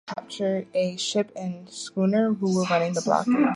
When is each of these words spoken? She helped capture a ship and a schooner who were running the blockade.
She 0.09 0.13
helped 0.17 0.19
capture 0.23 0.65
a 0.73 0.97
ship 0.97 1.31
and 1.35 1.67
a 1.67 1.71
schooner 1.71 2.33
who 2.33 2.55
were 2.55 2.63
running 2.63 2.93
the 2.93 3.01
blockade. 3.01 3.35